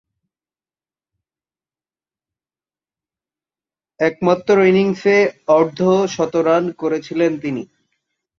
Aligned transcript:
একমাত্র 3.99 4.55
ইনিংসে 4.65 5.15
অর্ধ-শতরান 5.49 6.63
করেছিলেন 6.81 7.31
তিনি। 7.39 7.63